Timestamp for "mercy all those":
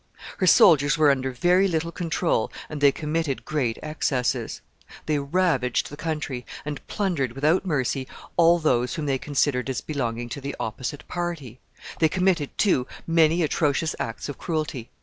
7.67-8.95